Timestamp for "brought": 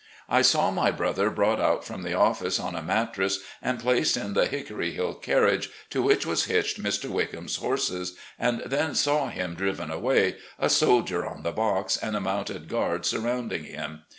1.29-1.59